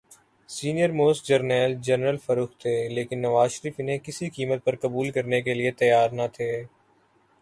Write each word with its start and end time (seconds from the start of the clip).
Senior 0.49 0.91
most 0.91 1.25
جرنیل 1.27 1.71
general 1.87 2.17
Farrukh 2.25 2.49
تھے‘ 2.61 2.75
لیکن 2.89 3.21
نواز 3.21 3.51
شریف 3.51 3.73
انہیں 3.77 3.99
کسی 4.05 4.29
قیمت 4.29 4.63
پر 4.65 4.75
قبول 4.81 5.11
کرنے 5.11 5.41
کیلئے 5.41 5.71
تیار 5.79 6.09
نہ 6.11 6.27
تھے۔ 6.33 6.51